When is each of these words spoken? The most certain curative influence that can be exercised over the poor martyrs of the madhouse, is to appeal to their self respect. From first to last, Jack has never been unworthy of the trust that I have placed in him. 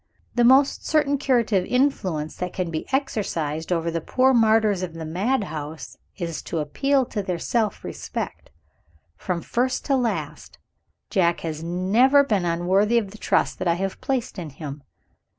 The 0.33 0.43
most 0.43 0.83
certain 0.83 1.19
curative 1.19 1.63
influence 1.63 2.35
that 2.37 2.53
can 2.53 2.71
be 2.71 2.91
exercised 2.91 3.71
over 3.71 3.91
the 3.91 4.01
poor 4.01 4.33
martyrs 4.33 4.81
of 4.81 4.95
the 4.95 5.05
madhouse, 5.05 5.95
is 6.17 6.41
to 6.41 6.57
appeal 6.57 7.05
to 7.05 7.21
their 7.21 7.37
self 7.37 7.83
respect. 7.83 8.49
From 9.15 9.43
first 9.43 9.85
to 9.85 9.95
last, 9.95 10.57
Jack 11.11 11.41
has 11.41 11.63
never 11.63 12.23
been 12.23 12.45
unworthy 12.45 12.97
of 12.97 13.11
the 13.11 13.19
trust 13.19 13.59
that 13.59 13.67
I 13.67 13.75
have 13.75 14.01
placed 14.01 14.39
in 14.39 14.49
him. 14.49 14.81